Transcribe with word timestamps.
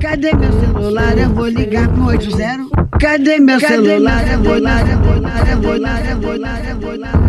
Cadê 0.00 0.34
meu 0.34 0.50
celular? 0.60 1.18
Eu 1.18 1.28
vou 1.28 1.46
ligar 1.46 1.86
pro 1.92 2.06
80. 2.06 2.70
Cadê 2.98 3.38
meu 3.38 3.60
celular? 3.60 4.26
Eu 4.32 4.42
vou 4.42 4.54
ligar, 4.54 4.88
eu 4.88 4.98
vou 4.98 5.14
ligar, 5.14 5.50
eu 5.50 5.60
vou 5.60 5.74
ligar, 5.74 6.10
eu 6.10 6.20
vou 6.20 6.32
ligar, 6.32 6.70
eu 6.70 6.80
vou 6.80 6.92
ligar. 6.94 7.20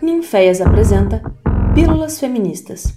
Ninféias 0.00 0.60
apresenta 0.60 1.20
Pílulas 1.74 2.20
Feministas. 2.20 2.96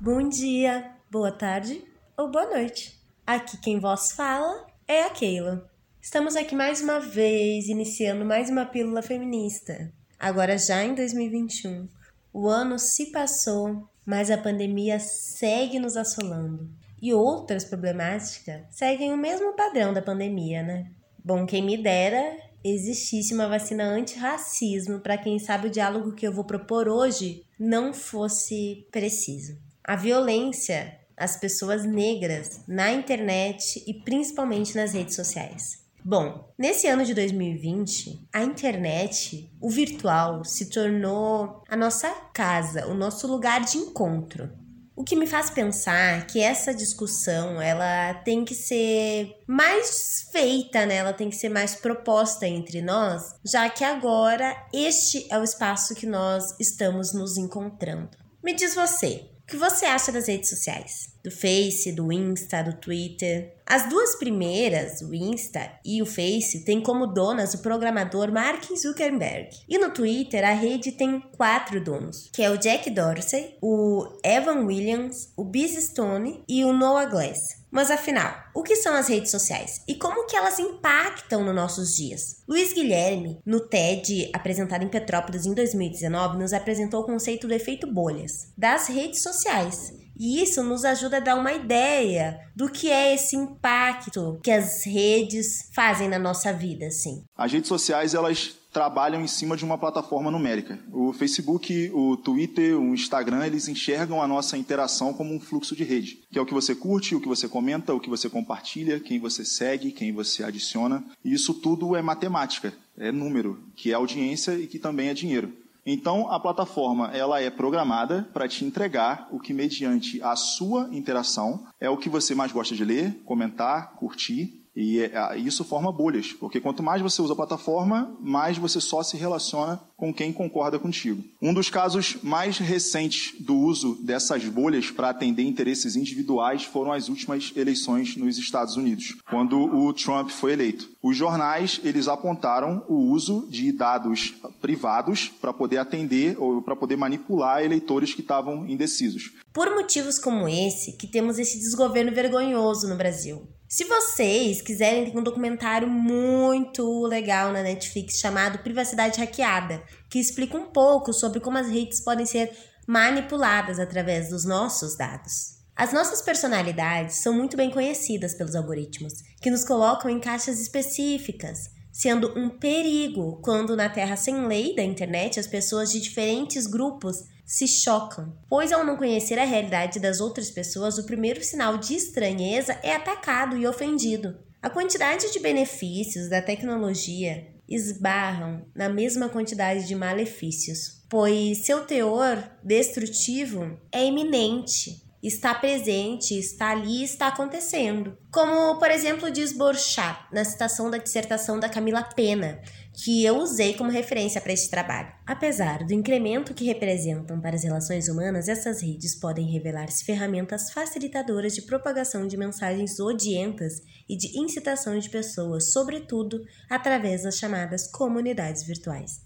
Bom 0.00 0.28
dia, 0.28 0.90
boa 1.08 1.30
tarde 1.30 1.84
ou 2.16 2.28
boa 2.28 2.46
noite. 2.46 3.00
Aqui 3.24 3.56
quem 3.58 3.78
vos 3.78 4.10
fala 4.10 4.66
é 4.88 5.04
a 5.04 5.10
Keila. 5.10 5.71
Estamos 6.02 6.34
aqui 6.34 6.56
mais 6.56 6.80
uma 6.80 6.98
vez, 6.98 7.68
iniciando 7.68 8.24
mais 8.24 8.50
uma 8.50 8.66
pílula 8.66 9.02
feminista. 9.02 9.92
Agora 10.18 10.58
já 10.58 10.82
em 10.82 10.96
2021. 10.96 11.88
O 12.32 12.48
ano 12.48 12.76
se 12.76 13.12
passou, 13.12 13.88
mas 14.04 14.28
a 14.28 14.36
pandemia 14.36 14.98
segue 14.98 15.78
nos 15.78 15.96
assolando. 15.96 16.68
E 17.00 17.14
outras 17.14 17.64
problemáticas 17.64 18.62
seguem 18.72 19.12
o 19.12 19.16
mesmo 19.16 19.54
padrão 19.54 19.92
da 19.92 20.02
pandemia, 20.02 20.60
né? 20.64 20.90
Bom, 21.24 21.46
quem 21.46 21.62
me 21.62 21.80
dera 21.80 22.36
existisse 22.64 23.32
uma 23.32 23.46
vacina 23.46 23.84
anti-racismo 23.84 24.98
para 24.98 25.16
quem 25.16 25.38
sabe 25.38 25.68
o 25.68 25.70
diálogo 25.70 26.16
que 26.16 26.26
eu 26.26 26.32
vou 26.32 26.44
propor 26.44 26.88
hoje 26.88 27.44
não 27.56 27.94
fosse 27.94 28.88
preciso. 28.90 29.56
A 29.84 29.94
violência 29.94 30.98
às 31.16 31.36
pessoas 31.36 31.84
negras 31.84 32.64
na 32.66 32.90
internet 32.90 33.84
e 33.86 33.94
principalmente 33.94 34.74
nas 34.74 34.94
redes 34.94 35.14
sociais. 35.14 35.81
Bom, 36.04 36.52
nesse 36.58 36.88
ano 36.88 37.04
de 37.04 37.14
2020, 37.14 38.26
a 38.32 38.42
internet, 38.42 39.48
o 39.60 39.70
virtual, 39.70 40.44
se 40.44 40.68
tornou 40.68 41.62
a 41.68 41.76
nossa 41.76 42.10
casa, 42.34 42.88
o 42.88 42.94
nosso 42.94 43.28
lugar 43.28 43.64
de 43.64 43.78
encontro. 43.78 44.50
O 44.96 45.04
que 45.04 45.14
me 45.14 45.26
faz 45.28 45.48
pensar 45.48 46.26
que 46.26 46.40
essa 46.40 46.74
discussão 46.74 47.62
ela 47.62 48.14
tem 48.24 48.44
que 48.44 48.54
ser 48.54 49.32
mais 49.46 50.28
feita, 50.32 50.84
né? 50.84 50.96
Ela 50.96 51.12
tem 51.12 51.30
que 51.30 51.36
ser 51.36 51.48
mais 51.48 51.76
proposta 51.76 52.46
entre 52.48 52.82
nós, 52.82 53.34
já 53.44 53.70
que 53.70 53.84
agora 53.84 54.54
este 54.72 55.26
é 55.30 55.38
o 55.38 55.44
espaço 55.44 55.94
que 55.94 56.06
nós 56.06 56.54
estamos 56.60 57.14
nos 57.14 57.38
encontrando. 57.38 58.10
Me 58.42 58.52
diz 58.52 58.74
você, 58.74 59.30
o 59.44 59.46
que 59.46 59.56
você 59.56 59.86
acha 59.86 60.10
das 60.10 60.26
redes 60.26 60.50
sociais? 60.50 61.12
do 61.22 61.30
Face, 61.30 61.92
do 61.92 62.12
Insta, 62.12 62.62
do 62.62 62.74
Twitter. 62.74 63.54
As 63.72 63.88
duas 63.88 64.16
primeiras, 64.16 65.00
o 65.00 65.14
Insta 65.14 65.72
e 65.82 66.02
o 66.02 66.04
Face, 66.04 66.62
têm 66.62 66.82
como 66.82 67.06
donas 67.06 67.54
o 67.54 67.62
programador 67.62 68.30
Mark 68.30 68.64
Zuckerberg. 68.76 69.48
E 69.66 69.78
no 69.78 69.88
Twitter, 69.88 70.44
a 70.44 70.52
rede 70.52 70.92
tem 70.92 71.18
quatro 71.38 71.82
donos, 71.82 72.28
que 72.34 72.42
é 72.42 72.50
o 72.50 72.58
Jack 72.58 72.90
Dorsey, 72.90 73.56
o 73.62 74.06
Evan 74.22 74.66
Williams, 74.66 75.32
o 75.34 75.42
Biz 75.42 75.86
Stone 75.86 76.44
e 76.46 76.62
o 76.66 76.72
Noah 76.74 77.06
Glass. 77.06 77.62
Mas 77.70 77.90
afinal, 77.90 78.34
o 78.54 78.62
que 78.62 78.76
são 78.76 78.94
as 78.94 79.08
redes 79.08 79.30
sociais 79.30 79.80
e 79.88 79.94
como 79.94 80.26
que 80.26 80.36
elas 80.36 80.58
impactam 80.58 81.42
nos 81.42 81.54
nossos 81.54 81.96
dias? 81.96 82.42
Luiz 82.46 82.74
Guilherme, 82.74 83.40
no 83.46 83.58
TED 83.58 84.28
apresentado 84.34 84.84
em 84.84 84.90
Petrópolis 84.90 85.46
em 85.46 85.54
2019, 85.54 86.36
nos 86.36 86.52
apresentou 86.52 87.00
o 87.00 87.06
conceito 87.06 87.46
do 87.46 87.54
efeito 87.54 87.90
bolhas 87.90 88.52
das 88.54 88.88
redes 88.88 89.22
sociais 89.22 90.01
e 90.22 90.40
isso 90.40 90.62
nos 90.62 90.84
ajuda 90.84 91.16
a 91.16 91.20
dar 91.20 91.34
uma 91.34 91.52
ideia 91.52 92.38
do 92.54 92.68
que 92.70 92.88
é 92.88 93.12
esse 93.12 93.34
impacto 93.34 94.38
que 94.40 94.52
as 94.52 94.84
redes 94.84 95.68
fazem 95.74 96.08
na 96.08 96.16
nossa 96.16 96.52
vida, 96.52 96.86
assim. 96.86 97.24
As 97.36 97.50
redes 97.50 97.66
sociais, 97.66 98.14
elas 98.14 98.54
trabalham 98.72 99.20
em 99.20 99.26
cima 99.26 99.56
de 99.56 99.64
uma 99.64 99.76
plataforma 99.76 100.30
numérica. 100.30 100.78
O 100.92 101.12
Facebook, 101.12 101.90
o 101.92 102.16
Twitter, 102.16 102.78
o 102.78 102.94
Instagram, 102.94 103.44
eles 103.44 103.66
enxergam 103.66 104.22
a 104.22 104.28
nossa 104.28 104.56
interação 104.56 105.12
como 105.12 105.34
um 105.34 105.40
fluxo 105.40 105.74
de 105.74 105.82
rede, 105.82 106.20
que 106.30 106.38
é 106.38 106.40
o 106.40 106.46
que 106.46 106.54
você 106.54 106.72
curte, 106.72 107.16
o 107.16 107.20
que 107.20 107.28
você 107.28 107.48
comenta, 107.48 107.92
o 107.92 108.00
que 108.00 108.08
você 108.08 108.30
compartilha, 108.30 109.00
quem 109.00 109.18
você 109.18 109.44
segue, 109.44 109.90
quem 109.90 110.12
você 110.12 110.44
adiciona. 110.44 111.02
E 111.24 111.34
isso 111.34 111.52
tudo 111.52 111.96
é 111.96 112.00
matemática, 112.00 112.72
é 112.96 113.10
número, 113.10 113.60
que 113.74 113.90
é 113.90 113.94
audiência 113.94 114.54
e 114.54 114.68
que 114.68 114.78
também 114.78 115.08
é 115.08 115.14
dinheiro. 115.14 115.52
Então, 115.84 116.30
a 116.30 116.38
plataforma 116.38 117.10
ela 117.12 117.40
é 117.40 117.50
programada 117.50 118.28
para 118.32 118.46
te 118.46 118.64
entregar 118.64 119.28
o 119.30 119.40
que, 119.40 119.52
mediante 119.52 120.22
a 120.22 120.36
sua 120.36 120.88
interação, 120.92 121.66
é 121.80 121.90
o 121.90 121.96
que 121.96 122.08
você 122.08 122.34
mais 122.34 122.52
gosta 122.52 122.74
de 122.74 122.84
ler, 122.84 123.20
comentar, 123.24 123.94
curtir 123.94 124.61
e 124.74 125.00
é, 125.00 125.38
isso 125.38 125.64
forma 125.64 125.92
bolhas, 125.92 126.32
porque 126.32 126.60
quanto 126.60 126.82
mais 126.82 127.02
você 127.02 127.20
usa 127.20 127.34
a 127.34 127.36
plataforma, 127.36 128.16
mais 128.20 128.56
você 128.56 128.80
só 128.80 129.02
se 129.02 129.16
relaciona 129.16 129.80
com 129.96 130.12
quem 130.12 130.32
concorda 130.32 130.78
contigo. 130.78 131.22
Um 131.40 131.52
dos 131.52 131.68
casos 131.68 132.16
mais 132.22 132.58
recentes 132.58 133.34
do 133.38 133.56
uso 133.56 133.94
dessas 134.02 134.44
bolhas 134.44 134.90
para 134.90 135.10
atender 135.10 135.42
interesses 135.42 135.94
individuais 135.94 136.64
foram 136.64 136.92
as 136.92 137.08
últimas 137.08 137.52
eleições 137.54 138.16
nos 138.16 138.38
Estados 138.38 138.76
Unidos, 138.76 139.16
quando 139.28 139.58
o 139.58 139.92
Trump 139.92 140.30
foi 140.30 140.52
eleito. 140.54 140.90
Os 141.02 141.16
jornais, 141.16 141.80
eles 141.84 142.08
apontaram 142.08 142.84
o 142.88 142.94
uso 142.94 143.46
de 143.50 143.70
dados 143.72 144.34
privados 144.60 145.28
para 145.28 145.52
poder 145.52 145.78
atender 145.78 146.36
ou 146.38 146.62
para 146.62 146.76
poder 146.76 146.96
manipular 146.96 147.62
eleitores 147.62 148.14
que 148.14 148.22
estavam 148.22 148.66
indecisos. 148.66 149.32
Por 149.52 149.70
motivos 149.74 150.18
como 150.18 150.48
esse, 150.48 150.92
que 150.92 151.06
temos 151.06 151.38
esse 151.38 151.58
desgoverno 151.58 152.12
vergonhoso 152.12 152.88
no 152.88 152.96
Brasil. 152.96 153.46
Se 153.72 153.84
vocês 153.84 154.60
quiserem, 154.60 155.06
tem 155.06 155.18
um 155.18 155.22
documentário 155.22 155.88
muito 155.88 157.06
legal 157.06 157.54
na 157.54 157.62
Netflix 157.62 158.18
chamado 158.18 158.58
Privacidade 158.58 159.18
Hackeada, 159.18 159.82
que 160.10 160.18
explica 160.18 160.58
um 160.58 160.66
pouco 160.66 161.10
sobre 161.10 161.40
como 161.40 161.56
as 161.56 161.68
redes 161.68 161.98
podem 162.02 162.26
ser 162.26 162.54
manipuladas 162.86 163.78
através 163.78 164.28
dos 164.28 164.44
nossos 164.44 164.94
dados. 164.94 165.56
As 165.74 165.90
nossas 165.90 166.20
personalidades 166.20 167.22
são 167.22 167.32
muito 167.32 167.56
bem 167.56 167.70
conhecidas 167.70 168.34
pelos 168.34 168.54
algoritmos, 168.54 169.14
que 169.40 169.50
nos 169.50 169.64
colocam 169.64 170.10
em 170.10 170.20
caixas 170.20 170.60
específicas, 170.60 171.70
sendo 171.90 172.38
um 172.38 172.50
perigo 172.50 173.40
quando 173.42 173.74
na 173.74 173.88
terra 173.88 174.16
sem 174.16 174.46
lei 174.46 174.76
da 174.76 174.82
internet 174.82 175.40
as 175.40 175.46
pessoas 175.46 175.90
de 175.90 175.98
diferentes 175.98 176.66
grupos 176.66 177.24
se 177.44 177.66
chocam, 177.66 178.36
pois 178.48 178.72
ao 178.72 178.84
não 178.84 178.96
conhecer 178.96 179.38
a 179.38 179.44
realidade 179.44 180.00
das 180.00 180.20
outras 180.20 180.50
pessoas, 180.50 180.98
o 180.98 181.06
primeiro 181.06 181.42
sinal 181.42 181.78
de 181.78 181.94
estranheza 181.94 182.78
é 182.82 182.94
atacado 182.94 183.56
e 183.56 183.66
ofendido. 183.66 184.38
A 184.62 184.70
quantidade 184.70 185.32
de 185.32 185.40
benefícios 185.40 186.28
da 186.28 186.40
tecnologia 186.40 187.48
esbarram 187.68 188.64
na 188.74 188.88
mesma 188.88 189.28
quantidade 189.28 189.86
de 189.86 189.94
malefícios, 189.94 191.02
pois 191.08 191.66
seu 191.66 191.84
teor 191.84 192.38
destrutivo 192.62 193.78
é 193.90 194.04
iminente 194.06 195.01
está 195.22 195.54
presente, 195.54 196.36
está 196.36 196.70
ali, 196.70 197.04
está 197.04 197.28
acontecendo. 197.28 198.18
Como, 198.32 198.78
por 198.78 198.90
exemplo, 198.90 199.30
diz 199.30 199.52
Borchat 199.52 200.18
na 200.32 200.44
citação 200.44 200.90
da 200.90 200.98
dissertação 200.98 201.60
da 201.60 201.68
Camila 201.68 202.02
Pena, 202.02 202.60
que 202.92 203.24
eu 203.24 203.36
usei 203.36 203.74
como 203.74 203.90
referência 203.90 204.40
para 204.40 204.52
este 204.52 204.68
trabalho. 204.68 205.12
Apesar 205.24 205.84
do 205.84 205.94
incremento 205.94 206.52
que 206.52 206.64
representam 206.64 207.40
para 207.40 207.54
as 207.54 207.62
relações 207.62 208.08
humanas, 208.08 208.48
essas 208.48 208.82
redes 208.82 209.14
podem 209.14 209.50
revelar-se 209.50 210.04
ferramentas 210.04 210.72
facilitadoras 210.72 211.54
de 211.54 211.62
propagação 211.62 212.26
de 212.26 212.36
mensagens 212.36 212.98
odientas 212.98 213.80
e 214.08 214.16
de 214.16 214.36
incitação 214.38 214.98
de 214.98 215.08
pessoas, 215.08 215.72
sobretudo 215.72 216.44
através 216.68 217.22
das 217.22 217.38
chamadas 217.38 217.86
comunidades 217.86 218.64
virtuais. 218.64 219.20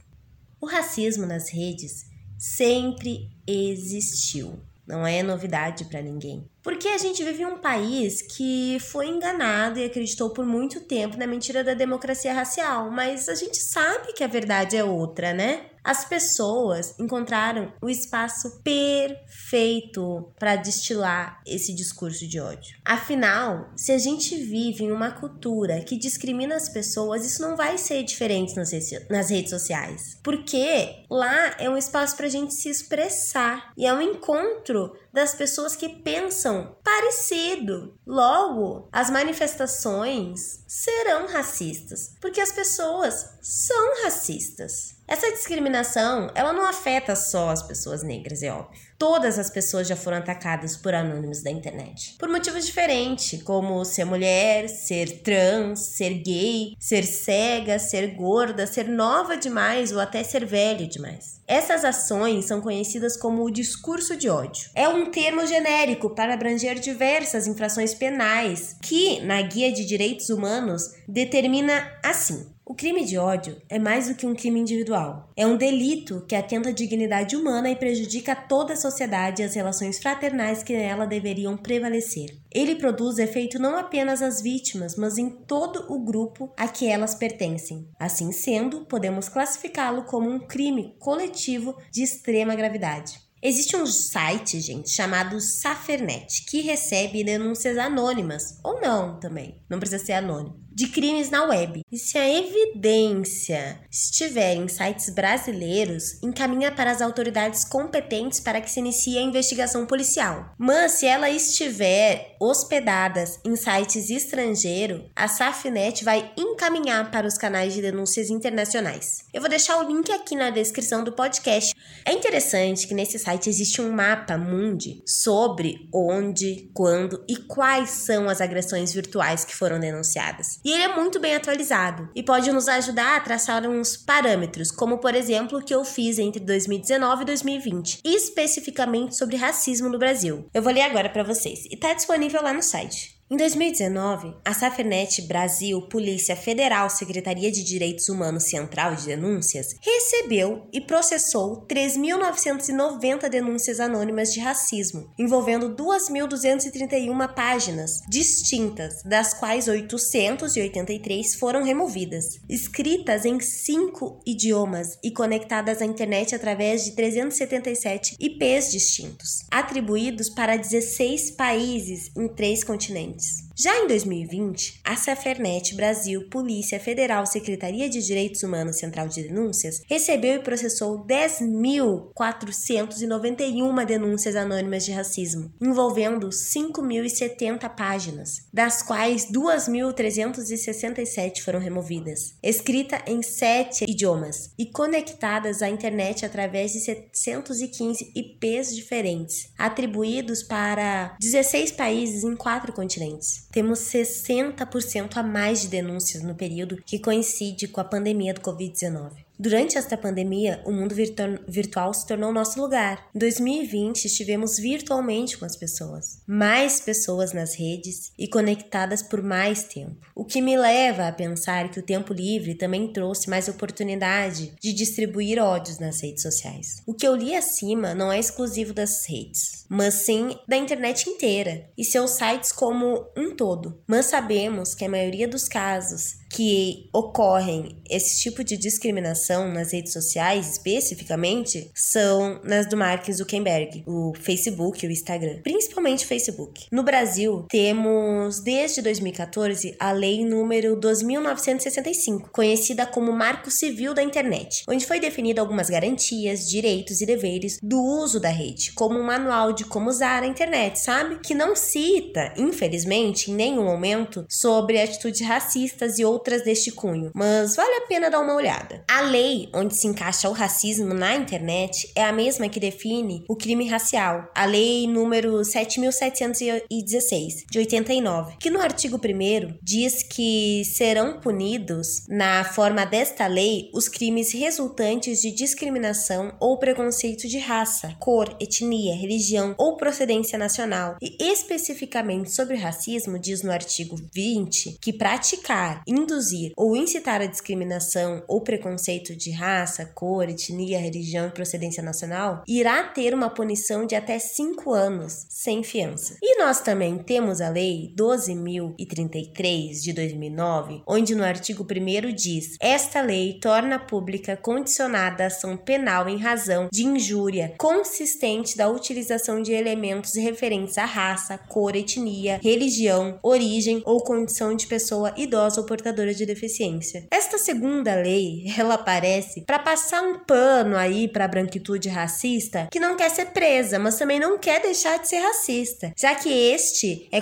O 0.61 0.67
racismo 0.67 1.27
nas 1.27 1.51
redes 1.51 2.05
sempre 2.39 3.31
existiu. 3.47 4.61
Não 4.87 5.07
é 5.07 5.23
novidade 5.23 5.85
para 5.87 6.01
ninguém. 6.01 6.49
Porque 6.63 6.89
a 6.89 6.99
gente 6.99 7.23
vive 7.25 7.43
em 7.43 7.47
um 7.47 7.59
país 7.59 8.23
que 8.23 8.79
foi 8.81 9.09
enganado 9.09 9.79
e 9.79 9.85
acreditou 9.85 10.31
por 10.31 10.47
muito 10.47 10.81
tempo 10.81 11.17
na 11.17 11.27
mentira 11.27 11.65
da 11.65 11.75
democracia 11.75 12.33
racial, 12.33 12.91
mas 12.91 13.29
a 13.29 13.35
gente 13.35 13.57
sabe 13.57 14.13
que 14.13 14.23
a 14.23 14.29
verdade 14.29 14.77
é 14.77 14.85
outra, 14.85 15.33
né? 15.33 15.67
As 15.87 16.05
pessoas 16.05 16.97
encontraram 16.99 17.73
o 17.81 17.89
espaço 17.89 18.61
perfeito 18.65 20.33
para 20.37 20.57
destilar 20.57 21.41
esse 21.47 21.73
discurso 21.73 22.27
de 22.27 22.41
ódio. 22.41 22.77
Afinal, 22.85 23.71
se 23.77 23.93
a 23.93 23.99
gente 23.99 24.35
vive 24.35 24.83
em 24.83 24.91
uma 24.91 25.13
cultura 25.13 25.81
que 25.83 25.97
discrimina 25.97 26.57
as 26.57 26.69
pessoas, 26.69 27.25
isso 27.25 27.41
não 27.41 27.57
vai 27.57 27.79
ser 27.79 28.03
diferente 28.03 28.57
nas 28.57 28.73
redes, 28.73 29.09
nas 29.09 29.31
redes 29.31 29.51
sociais. 29.51 30.19
Porque 30.25 31.05
lá 31.09 31.55
é 31.57 31.71
um 31.71 31.77
espaço 31.77 32.17
para 32.17 32.27
a 32.27 32.31
gente 32.31 32.53
se 32.53 32.69
expressar 32.69 33.73
e 33.77 33.87
é 33.87 33.95
um 33.95 34.03
encontro 34.03 34.93
das 35.13 35.37
pessoas 35.37 35.77
que 35.77 35.89
pensam 35.89 36.77
parecido. 36.83 37.97
Logo, 38.05 38.89
as 38.91 39.09
manifestações 39.09 40.65
serão 40.67 41.29
racistas, 41.29 42.17
porque 42.21 42.41
as 42.41 42.51
pessoas 42.51 43.39
são 43.41 44.03
racistas. 44.03 44.96
Essa 45.09 45.31
discriminação, 45.31 46.31
ela 46.35 46.53
não 46.53 46.67
afeta 46.67 47.15
só 47.15 47.51
as 47.51 47.63
pessoas 47.63 48.03
negras, 48.03 48.43
é 48.43 48.53
óbvio. 48.53 48.87
Todas 48.99 49.39
as 49.39 49.51
pessoas 49.51 49.87
já 49.87 49.95
foram 49.95 50.17
atacadas 50.17 50.77
por 50.77 50.95
anônimos 50.95 51.43
da 51.43 51.51
internet. 51.51 52.17
Por 52.19 52.29
motivos 52.29 52.65
diferentes, 52.65 53.43
como 53.43 53.85
ser 53.85 54.05
mulher, 54.05 54.69
ser 54.69 55.23
trans, 55.23 55.97
ser 55.97 56.15
gay, 56.15 56.75
ser 56.79 57.05
cega, 57.05 57.79
ser 57.79 58.15
gorda, 58.17 58.67
ser 58.67 58.89
nova 58.89 59.37
demais 59.37 59.93
ou 59.93 60.01
até 60.01 60.25
ser 60.25 60.47
velho 60.47 60.89
demais. 60.89 61.41
Essas 61.47 61.85
ações 61.85 62.47
são 62.47 62.61
conhecidas 62.61 63.17
como 63.17 63.45
o 63.45 63.51
discurso 63.51 64.17
de 64.17 64.29
ódio. 64.29 64.71
É 64.75 64.89
um 64.89 65.11
termo 65.11 65.47
genérico 65.47 66.11
para 66.11 66.35
abranger 66.35 66.81
diversas 66.81 67.47
infrações 67.47 67.95
penais 67.95 68.77
que, 68.83 69.21
na 69.21 69.41
Guia 69.43 69.71
de 69.71 69.85
Direitos 69.85 70.31
Humanos, 70.31 70.83
determina 71.07 71.93
assim: 72.03 72.56
o 72.69 72.75
crime 72.75 73.05
de 73.05 73.17
ódio 73.17 73.63
é 73.69 73.79
mais 73.79 74.09
do 74.09 74.17
que 74.17 74.27
um 74.27 74.35
crime 74.35 74.59
individual. 74.59 75.31
É 75.37 75.47
um 75.47 75.57
delito 75.57 76.25
que 76.27 76.35
atenta 76.35 76.71
à 76.71 76.73
dignidade 76.73 77.37
humana 77.37 77.71
e 77.71 77.77
prejudica 77.77 78.35
toda 78.35 78.73
a 78.73 78.77
sociedade 78.77 79.41
e 79.41 79.45
as 79.45 79.55
relações 79.55 80.01
fraternais 80.01 80.65
que 80.65 80.77
nela 80.77 81.07
deveriam 81.07 81.57
prevalecer. 81.57 82.37
Ele 82.53 82.75
produz 82.75 83.19
efeito 83.19 83.61
não 83.61 83.79
apenas 83.79 84.21
às 84.21 84.43
vítimas, 84.43 84.97
mas 84.97 85.17
em 85.17 85.31
todo 85.31 85.87
o 85.89 86.05
grupo 86.05 86.53
a 86.57 86.67
que 86.67 86.89
elas 86.89 87.15
pertencem. 87.15 87.89
Assim 88.01 88.33
sendo, 88.33 88.85
podemos 88.87 89.29
classificá-lo 89.29 90.03
como 90.03 90.29
um 90.29 90.41
crime 90.41 90.97
coletivo 90.99 91.77
de 91.93 92.03
extrema 92.03 92.57
gravidade. 92.57 93.26
Existe 93.43 93.77
um 93.77 93.87
site, 93.87 94.61
gente, 94.61 94.91
chamado 94.91 95.41
Safernet, 95.41 96.45
que 96.47 96.63
recebe 96.63 97.23
denúncias 97.23 97.77
anônimas, 97.77 98.59
ou 98.65 98.81
não 98.81 99.21
também, 99.21 99.61
não 99.69 99.79
precisa 99.79 100.05
ser 100.05 100.15
anônimo 100.15 100.67
de 100.77 100.89
crimes 100.89 101.31
na 101.31 101.43
web. 101.45 101.81
E 101.91 101.97
se 101.97 102.19
a 102.19 102.29
evidência 102.29 103.81
estiver 103.91 104.55
em 104.57 104.69
sites 104.69 105.09
brasileiros, 105.09 106.23
encaminha 106.23 106.71
para 106.71 106.91
as 106.91 107.01
autoridades 107.01 107.65
competentes 107.65 108.41
para 108.41 108.61
que 108.61 108.71
se 108.71 108.81
inicie 108.81 109.17
a 109.17 109.23
investigação 109.23 109.87
policial. 109.87 110.53
Mas 110.59 110.93
se 110.93 111.07
ela 111.07 111.31
estiver 111.31 112.37
hospedada 112.39 113.25
em 113.43 113.57
sites 113.57 114.11
estrangeiros, 114.11 115.05
a 115.17 115.27
Safnet 115.29 116.05
vai 116.05 116.31
encaminhar 116.37 117.11
para 117.11 117.27
os 117.27 117.39
canais 117.39 117.73
de 117.73 117.81
denúncias 117.81 118.29
internacionais. 118.29 119.25
Eu 119.33 119.41
vou 119.41 119.49
deixar 119.49 119.79
o 119.79 119.89
link 119.89 120.13
aqui 120.13 120.37
na 120.37 120.51
descrição 120.51 121.03
do 121.03 121.13
podcast. 121.13 121.75
É 122.05 122.13
interessante 122.13 122.87
que 122.87 122.93
nesse 122.93 123.19
site 123.27 123.51
existe 123.51 123.83
um 123.83 123.91
mapa 123.91 124.39
mundi 124.39 125.03
sobre 125.05 125.89
onde, 125.93 126.71
quando 126.73 127.25
e 127.29 127.37
quais 127.37 127.91
são 127.91 128.29
as 128.29 128.41
agressões 128.41 128.93
virtuais 128.93 129.45
que 129.45 129.55
foram 129.55 129.81
denunciadas. 129.81 130.61
E 130.65 130.71
ele 130.71 130.85
é 130.85 130.95
muito 130.95 131.19
bem 131.19 131.35
atualizado 131.35 132.09
e 132.15 132.23
pode 132.23 132.53
nos 132.53 132.69
ajudar 132.69 133.17
a 133.17 133.21
traçar 133.21 133.69
uns 133.69 133.97
parâmetros, 133.97 134.71
como 134.71 134.99
por 134.99 135.13
exemplo 135.17 135.59
o 135.59 135.65
que 135.65 135.75
eu 135.75 135.85
fiz 135.85 136.21
entre 136.21 136.41
2019 136.41 137.23
e 137.23 137.27
2020, 137.27 138.01
especificamente 138.05 139.17
sobre 139.17 139.35
racismo 139.35 139.89
no 139.89 139.99
Brasil. 139.99 140.49
Eu 140.55 140.63
vou 140.63 140.73
ler 140.73 140.83
agora 140.83 141.09
para 141.09 141.25
vocês 141.25 141.65
e 141.65 141.75
está 141.75 141.93
disponível 141.93 142.41
lá 142.41 142.53
no 142.53 142.63
site. 142.63 143.16
Em 143.29 143.37
2019, 143.37 144.37
a 144.45 144.55
Safenet 144.55 145.21
Brasil, 145.23 145.83
Polícia 145.89 146.37
Federal, 146.37 146.89
Secretaria 146.89 147.51
de 147.51 147.65
Direitos 147.65 148.09
Humanos 148.09 148.45
Central 148.45 148.95
de 148.95 149.07
Denúncias, 149.07 149.75
recebeu 149.83 150.69
e 150.73 150.81
processou 150.81 151.67
3.990 151.67 153.29
denúncias 153.29 153.81
anônimas 153.81 154.33
de 154.33 154.39
racismo, 154.39 155.13
envolvendo 155.19 155.75
2.231 155.75 157.35
páginas 157.35 158.01
distintas, 158.09 159.03
das 159.03 159.35
quais 159.35 159.67
883 159.67 161.35
foram 161.35 161.65
removidas, 161.65 162.27
escritas 162.49 163.25
em 163.25 163.41
cinco 163.41 164.21
idiomas 164.25 165.01
e 165.03 165.11
conectadas 165.11 165.83
à 165.83 165.85
internet 165.85 166.33
através 166.33 166.85
de 166.85 166.93
377 166.93 168.15
IPs 168.21 168.71
distintos, 168.71 169.45
atribuídos 169.51 170.31
para 170.31 170.57
16 170.57 171.33
países 171.33 172.13
em 172.17 172.29
três 172.29 172.63
continentes. 172.63 173.16
Já 173.59 173.75
em 173.79 173.89
2020, 173.89 174.83
a 174.85 174.97
Safernet 174.97 175.75
Brasil, 175.75 176.29
Polícia 176.29 176.79
Federal, 176.79 177.25
Secretaria 177.25 177.89
de 177.89 178.05
Direitos 178.05 178.43
Humanos 178.43 178.79
Central 178.79 179.09
de 179.09 179.23
Denúncias, 179.23 179.81
recebeu 179.89 180.35
e 180.35 180.43
processou 180.43 181.07
10.491 181.07 183.87
denúncias 183.87 184.37
anônimas 184.37 184.85
de 184.85 184.93
racismo, 184.93 185.51
envolvendo 185.59 186.29
5.070 186.29 187.75
páginas, 187.75 188.47
das 188.53 188.83
quais 188.83 189.33
2.367 189.33 191.41
foram 191.41 191.59
removidas, 191.59 192.35
escrita 192.43 193.03
em 193.07 193.23
sete 193.23 193.87
idiomas 193.89 194.51
e 194.59 194.67
conectadas 194.67 195.63
à 195.63 195.71
internet 195.71 196.27
através 196.27 196.75
de 196.75 196.81
715 196.81 198.13
IPs 198.15 198.77
diferentes, 198.77 199.49
atribuídos 199.57 200.43
para 200.43 201.17
16 201.19 201.73
países 201.73 202.23
em 202.23 202.37
quatro 202.37 202.75
continentes 202.75 203.46
temos 203.57 203.79
60% 203.79 205.17
a 205.17 205.23
mais 205.23 205.63
de 205.63 205.69
denúncias 205.69 206.23
no 206.23 206.35
período 206.35 206.77
que 206.85 206.99
coincide 206.99 207.67
com 207.67 207.81
a 207.81 207.85
pandemia 207.85 208.35
do 208.35 208.43
Covid-19. 208.43 209.25
Durante 209.39 209.77
esta 209.77 209.99
pandemia, 209.99 210.63
o 210.65 210.73
mundo 210.73 210.95
virtual 210.95 211.93
se 211.93 212.07
tornou 212.07 212.33
nosso 212.33 212.59
lugar. 212.59 213.07
Em 213.15 213.19
2020, 213.19 214.07
estivemos 214.07 214.59
virtualmente 214.59 215.37
com 215.37 215.45
as 215.45 215.57
pessoas, 215.57 216.23
mais 216.27 216.81
pessoas 216.81 217.35
nas 217.35 217.55
redes 217.55 218.13
e 218.19 218.27
conectadas 218.27 219.03
por 219.03 219.23
mais 219.23 219.65
tempo. 219.65 219.97
O 220.15 220.25
que 220.25 220.41
me 220.41 220.57
leva 220.57 221.07
a 221.07 221.13
pensar 221.13 221.71
que 221.71 221.79
o 221.79 221.83
tempo 221.83 222.15
livre 222.15 222.55
também 222.55 222.91
trouxe 222.91 223.29
mais 223.29 223.47
oportunidade 223.47 224.55
de 224.59 224.73
distribuir 224.73 225.39
ódios 225.39 225.79
nas 225.79 226.03
redes 226.03 226.23
sociais. 226.23 226.83
O 226.87 226.95
que 226.95 227.07
eu 227.07 227.15
li 227.15 227.35
acima 227.35 227.95
não 227.95 228.11
é 228.11 228.19
exclusivo 228.19 228.73
das 228.73 229.07
redes, 229.07 229.66
mas 229.69 229.95
sim 230.05 230.37
da 230.49 230.57
internet 230.57 231.09
inteira 231.09 231.71
e 231.77 231.85
seus 231.85 232.13
sites 232.13 232.53
como 232.53 233.07
um 233.17 233.35
todo. 233.35 233.83
Mas 233.87 234.07
sabemos 234.07 234.75
que 234.75 234.85
a 234.85 234.89
maioria 234.89 235.29
dos 235.29 235.49
casos 235.49 236.17
que 236.37 236.89
ocorrem 236.93 237.81
esse 237.89 238.21
tipo 238.21 238.43
de 238.43 238.57
discriminação 238.57 239.51
nas 239.51 239.73
redes 239.73 239.93
sociais, 239.93 240.51
especificamente, 240.53 241.71
são 241.75 242.41
nas 242.45 242.69
do 242.69 242.77
Mark 242.77 243.11
Zuckerberg, 243.11 243.85
o 243.87 244.13
Facebook 244.21 244.85
e 244.85 244.89
o 244.89 244.93
Instagram, 244.93 245.41
principalmente 245.43 246.05
o 246.05 246.09
Facebook. 246.09 246.67
No 246.71 246.83
Brasil, 246.83 247.47
temos 247.49 248.41
desde 248.41 248.83
2014 248.83 249.77
a 249.79 249.93
lei 249.93 250.25
número 250.25 250.79
2965, 250.79 252.31
conhecida 252.31 252.85
como 252.87 253.13
Marco 253.13 253.51
Civil 253.51 253.95
da 253.95 254.03
Internet, 254.03 254.65
onde 254.69 254.85
foi 254.85 255.01
definida 255.01 255.41
algumas 255.41 255.71
garantias, 255.71 256.49
direitos 256.49 257.01
e 257.01 257.07
deveres 257.07 257.59
do 257.63 257.81
uso 257.81 258.21
da 258.21 258.29
rede, 258.29 258.73
como 258.73 258.99
um 258.99 259.05
manual 259.05 259.53
de 259.57 259.65
como 259.65 259.91
usar 259.91 260.23
a 260.23 260.27
internet, 260.27 260.79
sabe? 260.79 261.19
Que 261.19 261.35
não 261.35 261.57
cita, 261.57 262.33
infelizmente, 262.37 263.31
em 263.31 263.35
nenhum 263.35 263.65
momento 263.65 264.25
sobre 264.29 264.81
atitudes 264.81 265.27
racistas 265.27 265.99
e 265.99 266.05
outras 266.05 266.43
deste 266.43 266.71
cunho, 266.71 267.11
mas 267.15 267.57
vale 267.57 267.77
a 267.77 267.87
pena 267.87 268.11
dar 268.11 268.21
uma 268.21 268.35
olhada. 268.35 268.85
A 268.89 269.01
lei 269.01 269.49
onde 269.55 269.77
se 269.77 269.87
encaixa 269.87 270.29
o 270.29 270.33
racismo 270.33 270.93
na 270.93 271.17
internet 271.17 271.91
é 271.95 272.05
a 272.05 272.13
mesma 272.13 272.49
que 272.49 272.61
define 272.61 273.25
o 273.29 273.37
crime 273.37 273.69
racial, 273.69 274.31
a 274.35 274.45
lei 274.45 274.87
número 274.87 275.45
7716 275.45 277.45
de 277.51 277.59
89, 277.59 278.37
que 278.39 278.51
no 278.51 278.61
artigo 278.61 278.97
1 278.97 279.59
diz 279.63 280.03
que 280.03 280.63
serão 280.65 281.21
punidos 281.21 282.07
na 282.09 282.45
forma 282.45 282.85
desta 282.85 283.27
lei 283.27 283.71
os 283.73 283.89
crimes 283.89 284.33
resultantes 284.33 285.21
de 285.21 285.31
discriminação 285.31 286.35
ou 286.41 286.59
preconceito 286.59 287.29
de 287.29 287.39
raça, 287.39 287.95
cor, 287.99 288.37
etnia, 288.41 288.95
religião 288.95 289.46
ou 289.59 289.77
procedência 289.77 290.39
nacional. 290.39 290.97
E 291.01 291.17
especificamente 291.21 292.33
sobre 292.33 292.57
racismo 292.57 293.19
diz 293.19 293.43
no 293.43 293.53
artigo 293.53 293.97
20 294.15 294.79
que 294.81 294.93
praticar, 294.93 295.83
induzir 295.87 296.53
ou 296.57 296.77
incitar 296.77 297.21
a 297.21 297.27
discriminação 297.27 298.23
ou 298.29 298.43
preconceito 298.43 299.15
de 299.17 299.31
raça, 299.31 299.85
cor, 299.95 300.29
etnia, 300.29 300.79
religião 300.79 301.27
e 301.27 301.31
procedência 301.31 301.83
nacional, 301.83 302.43
irá 302.47 302.83
ter 302.85 303.15
uma 303.15 303.31
punição 303.31 303.87
de 303.87 303.95
até 303.95 304.19
5 304.19 304.73
anos 304.73 305.27
sem 305.29 305.63
fiança. 305.63 306.17
E 306.23 306.39
nós 306.39 306.61
também 306.61 306.99
temos 306.99 307.41
a 307.41 307.49
Lei 307.49 307.93
12.033 307.97 309.83
de 309.83 309.93
2009, 309.93 310.83
onde 310.87 311.15
no 311.15 311.25
artigo 311.25 311.65
1 311.65 312.15
diz: 312.15 312.57
Esta 312.61 313.01
lei 313.01 313.39
torna 313.41 313.79
pública 313.79 314.37
condicionada 314.37 315.25
a 315.25 315.27
ação 315.27 315.57
penal 315.57 316.09
em 316.09 316.19
razão 316.19 316.69
de 316.73 316.85
injúria 316.85 317.55
consistente 317.59 318.57
da 318.57 318.69
utilização 318.69 319.36
de 319.41 319.53
elementos 319.53 320.15
referentes 320.15 320.79
à 320.79 320.85
raça, 320.85 321.39
cor, 321.39 321.75
etnia, 321.77 322.41
religião, 322.43 323.19
origem 323.23 323.83
ou 323.85 324.03
condição 324.03 324.55
de 324.55 324.67
pessoa 324.67 325.13
idosa 325.17 325.61
ou 325.61 325.67
portadora 325.67 326.15
de 326.15 326.27
deficiência. 326.27 327.07
Esta 327.11 327.39
segunda 327.39 327.95
lei, 327.95 328.45
ela 328.57 328.75
aparece 328.75 329.43
para 329.43 329.59
passar 329.59 330.03
um 330.03 330.19
pano 330.21 330.77
aí 330.77 331.09
para 331.09 331.25
a 331.25 331.29
branquitude 331.29 331.89
racista 331.89 332.69
que 332.71 332.81
não 332.81 332.97
quer 332.97 333.11
ser 333.11 333.27
presa, 333.27 333.79
mas 333.79 333.97
também 333.97 334.19
não 334.19 334.39
quer 334.39 334.61
deixar 334.61 334.99
de 334.99 335.09
ser 335.09 335.19
racista, 335.19 335.93
já 335.97 336.15
que 336.15 336.29
este 336.29 337.09
é 337.13 337.21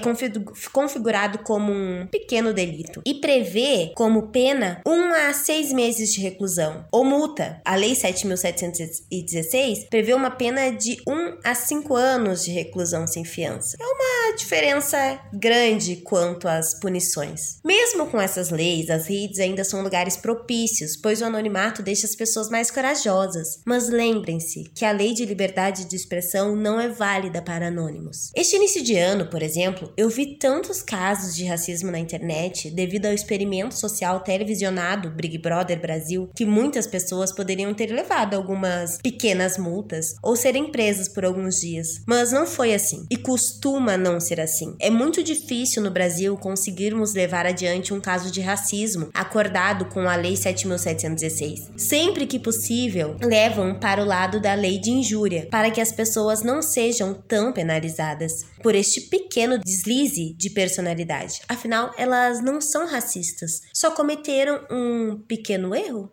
configurado 0.72 1.38
como 1.38 1.72
um 1.72 2.06
pequeno 2.06 2.52
delito 2.52 3.02
e 3.04 3.14
prevê 3.14 3.92
como 3.94 4.28
pena 4.28 4.80
um 4.86 5.12
a 5.12 5.32
seis 5.32 5.72
meses 5.72 6.12
de 6.12 6.20
reclusão 6.20 6.84
ou 6.92 7.04
multa. 7.04 7.60
A 7.64 7.76
Lei 7.76 7.92
7.716 7.92 9.88
prevê 9.88 10.14
uma 10.14 10.30
pena 10.30 10.70
de 10.70 11.00
um 11.06 11.36
a 11.44 11.54
cinco 11.54 11.94
anos 11.94 12.03
de 12.44 12.50
reclusão 12.50 13.06
sem 13.06 13.24
fiança. 13.24 13.76
É 13.80 13.84
uma 13.84 14.36
diferença 14.36 15.20
grande 15.32 15.96
quanto 15.96 16.46
às 16.46 16.78
punições. 16.78 17.58
Mesmo 17.64 18.06
com 18.06 18.20
essas 18.20 18.50
leis, 18.50 18.90
as 18.90 19.06
redes 19.06 19.38
ainda 19.38 19.64
são 19.64 19.82
lugares 19.82 20.16
propícios, 20.16 20.96
pois 20.96 21.20
o 21.20 21.24
anonimato 21.24 21.82
deixa 21.82 22.06
as 22.06 22.14
pessoas 22.14 22.50
mais 22.50 22.70
corajosas. 22.70 23.60
Mas 23.64 23.88
lembrem-se 23.88 24.64
que 24.74 24.84
a 24.84 24.92
lei 24.92 25.14
de 25.14 25.24
liberdade 25.24 25.86
de 25.86 25.96
expressão 25.96 26.54
não 26.54 26.78
é 26.78 26.88
válida 26.88 27.40
para 27.40 27.68
anônimos. 27.68 28.30
Este 28.34 28.56
início 28.56 28.82
de 28.82 28.96
ano, 28.96 29.26
por 29.26 29.42
exemplo, 29.42 29.92
eu 29.96 30.08
vi 30.08 30.38
tantos 30.38 30.82
casos 30.82 31.34
de 31.34 31.44
racismo 31.44 31.90
na 31.90 31.98
internet 31.98 32.70
devido 32.70 33.06
ao 33.06 33.12
experimento 33.12 33.74
social 33.74 34.20
televisionado 34.20 35.10
Big 35.10 35.38
Brother 35.38 35.80
Brasil 35.80 36.28
que 36.34 36.44
muitas 36.44 36.86
pessoas 36.86 37.32
poderiam 37.32 37.72
ter 37.72 37.86
levado 37.86 38.34
algumas 38.34 38.98
pequenas 38.98 39.56
multas 39.56 40.14
ou 40.22 40.36
serem 40.36 40.70
presas 40.70 41.08
por 41.08 41.24
alguns 41.24 41.60
dias. 41.60 41.93
Mas 42.06 42.32
não 42.32 42.46
foi 42.46 42.74
assim 42.74 43.06
e 43.10 43.16
costuma 43.16 43.96
não 43.96 44.20
ser 44.20 44.40
assim. 44.40 44.76
É 44.80 44.90
muito 44.90 45.22
difícil 45.22 45.82
no 45.82 45.90
Brasil 45.90 46.36
conseguirmos 46.36 47.14
levar 47.14 47.46
adiante 47.46 47.92
um 47.92 48.00
caso 48.00 48.30
de 48.30 48.40
racismo 48.40 49.10
acordado 49.12 49.86
com 49.86 50.08
a 50.08 50.16
Lei 50.16 50.36
7716. 50.36 51.70
Sempre 51.76 52.26
que 52.26 52.38
possível, 52.38 53.16
levam 53.22 53.78
para 53.78 54.02
o 54.02 54.06
lado 54.06 54.40
da 54.40 54.54
lei 54.54 54.78
de 54.78 54.90
injúria, 54.90 55.48
para 55.50 55.70
que 55.70 55.80
as 55.80 55.92
pessoas 55.92 56.42
não 56.42 56.62
sejam 56.62 57.14
tão 57.14 57.52
penalizadas 57.52 58.32
por 58.62 58.74
este 58.74 59.02
pequeno 59.02 59.58
deslize 59.58 60.34
de 60.36 60.50
personalidade. 60.50 61.40
Afinal, 61.48 61.92
elas 61.98 62.42
não 62.42 62.60
são 62.60 62.86
racistas, 62.86 63.60
só 63.74 63.90
cometeram 63.90 64.66
um 64.70 65.18
pequeno 65.28 65.74
erro. 65.74 66.10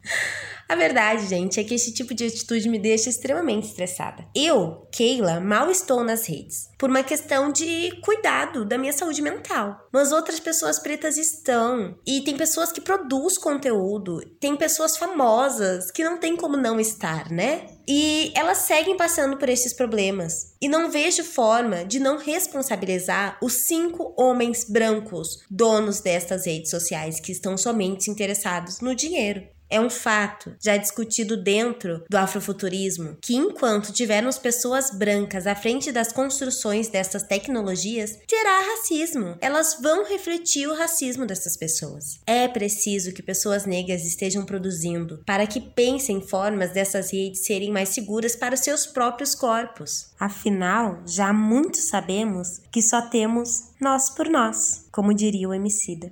A 0.71 0.75
verdade, 0.75 1.27
gente, 1.27 1.59
é 1.59 1.65
que 1.65 1.73
esse 1.73 1.93
tipo 1.93 2.13
de 2.13 2.23
atitude 2.23 2.69
me 2.69 2.79
deixa 2.79 3.09
extremamente 3.09 3.67
estressada. 3.67 4.25
Eu, 4.33 4.87
Keila, 4.89 5.41
mal 5.41 5.69
estou 5.69 6.01
nas 6.01 6.25
redes, 6.25 6.69
por 6.77 6.89
uma 6.89 7.03
questão 7.03 7.51
de 7.51 7.91
cuidado 8.01 8.63
da 8.63 8.77
minha 8.77 8.93
saúde 8.93 9.21
mental. 9.21 9.85
Mas 9.91 10.13
outras 10.13 10.39
pessoas 10.39 10.79
pretas 10.79 11.17
estão. 11.17 11.99
E 12.07 12.21
tem 12.21 12.37
pessoas 12.37 12.71
que 12.71 12.79
produzem 12.79 13.41
conteúdo, 13.41 14.21
tem 14.39 14.55
pessoas 14.55 14.95
famosas 14.95 15.91
que 15.91 16.05
não 16.05 16.17
tem 16.17 16.37
como 16.37 16.55
não 16.55 16.79
estar, 16.79 17.29
né? 17.29 17.65
E 17.85 18.31
elas 18.33 18.59
seguem 18.59 18.95
passando 18.95 19.35
por 19.35 19.49
esses 19.49 19.73
problemas. 19.73 20.55
E 20.61 20.69
não 20.69 20.89
vejo 20.89 21.25
forma 21.25 21.83
de 21.83 21.99
não 21.99 22.17
responsabilizar 22.17 23.37
os 23.43 23.65
cinco 23.67 24.15
homens 24.17 24.63
brancos 24.63 25.43
donos 25.51 25.99
destas 25.99 26.45
redes 26.45 26.71
sociais 26.71 27.19
que 27.19 27.33
estão 27.33 27.57
somente 27.57 28.09
interessados 28.09 28.79
no 28.79 28.95
dinheiro. 28.95 29.43
É 29.71 29.79
um 29.79 29.89
fato, 29.89 30.53
já 30.61 30.75
discutido 30.75 31.41
dentro 31.41 32.03
do 32.09 32.17
afrofuturismo, 32.17 33.15
que 33.21 33.33
enquanto 33.33 33.93
tivermos 33.93 34.37
pessoas 34.37 34.91
brancas 34.91 35.47
à 35.47 35.55
frente 35.55 35.93
das 35.93 36.11
construções 36.11 36.89
dessas 36.89 37.23
tecnologias, 37.23 38.19
terá 38.27 38.59
racismo. 38.59 39.37
Elas 39.39 39.77
vão 39.81 40.03
refletir 40.03 40.67
o 40.67 40.75
racismo 40.75 41.25
dessas 41.25 41.55
pessoas. 41.55 42.19
É 42.27 42.49
preciso 42.49 43.13
que 43.13 43.23
pessoas 43.23 43.65
negras 43.65 44.05
estejam 44.05 44.43
produzindo 44.43 45.23
para 45.25 45.47
que 45.47 45.61
pensem 45.61 46.19
formas 46.19 46.71
dessas 46.71 47.13
redes 47.13 47.45
serem 47.45 47.71
mais 47.71 47.89
seguras 47.89 48.35
para 48.35 48.55
os 48.55 48.59
seus 48.59 48.85
próprios 48.85 49.33
corpos. 49.33 50.11
Afinal, 50.19 51.01
já 51.05 51.31
muito 51.31 51.77
sabemos 51.77 52.59
que 52.73 52.81
só 52.81 53.01
temos 53.03 53.71
nós 53.79 54.09
por 54.09 54.27
nós, 54.27 54.85
como 54.91 55.13
diria 55.13 55.47
o 55.47 55.53
Emicida. 55.53 56.11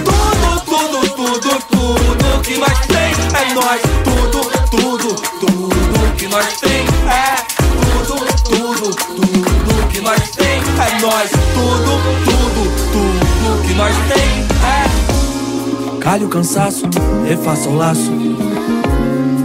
Calhe 16.01 16.25
o 16.25 16.29
cansaço, 16.29 16.89
refaça 17.27 17.69
o 17.69 17.75
laço. 17.75 18.11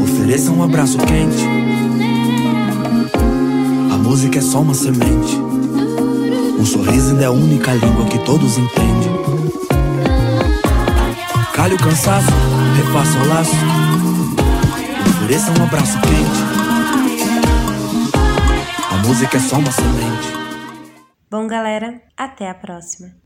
Ofereça 0.02 0.50
um 0.50 0.62
abraço 0.62 0.96
quente. 0.96 1.44
A 3.92 3.98
música 3.98 4.38
é 4.38 4.42
só 4.42 4.62
uma 4.62 4.72
semente. 4.72 5.36
Um 6.58 6.64
sorriso 6.64 7.10
ainda 7.10 7.24
é 7.24 7.26
a 7.26 7.30
única 7.30 7.74
língua 7.74 8.06
que 8.06 8.18
todos 8.20 8.56
entendem. 8.56 9.10
Calhe 11.52 11.74
o 11.74 11.78
cansaço, 11.78 12.32
refaça 12.76 13.18
o 13.18 13.28
laço. 13.28 13.56
Ofereça 15.10 15.50
um 15.50 15.62
abraço 15.62 15.98
quente. 16.00 16.40
A 18.90 19.06
música 19.06 19.36
é 19.36 19.40
só 19.40 19.58
uma 19.58 19.70
semente. 19.70 20.32
Bom, 21.30 21.46
galera, 21.46 22.00
até 22.16 22.48
a 22.48 22.54
próxima. 22.54 23.25